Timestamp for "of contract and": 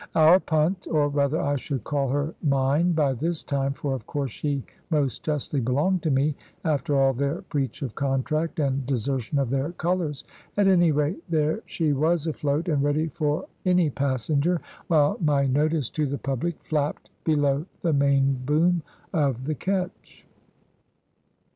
7.83-8.83